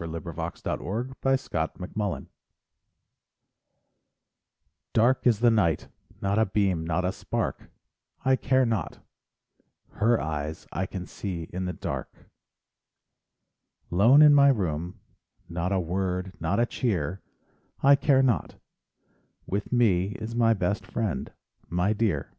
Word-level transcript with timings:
SONGS 0.00 0.62
AND 0.64 1.14
DREAMS 1.20 1.48
Dark 1.50 1.74
Is 1.74 1.80
the 1.90 1.90
Night 1.90 2.28
Dark 4.94 5.26
is 5.26 5.38
the 5.40 5.50
night, 5.50 5.88
Not 6.22 6.38
a 6.38 6.46
beam, 6.46 6.86
not 6.86 7.04
a 7.04 7.12
spark— 7.12 7.68
I 8.24 8.34
care 8.34 8.64
not—her 8.64 10.18
eyes 10.18 10.66
I 10.72 10.86
can 10.86 11.04
see 11.04 11.50
in 11.52 11.66
the 11.66 11.74
dark. 11.74 12.30
Lone 13.90 14.22
in 14.22 14.32
my 14.34 14.48
room, 14.48 14.98
Not 15.50 15.70
a 15.70 15.78
word, 15.78 16.32
not 16.40 16.58
a 16.58 16.64
cheer— 16.64 17.20
I 17.82 17.94
care 17.94 18.22
not—with 18.22 19.70
me 19.70 20.12
Is 20.18 20.34
my 20.34 20.54
best 20.54 20.86
friend—my 20.86 21.92
dear. 21.92 22.32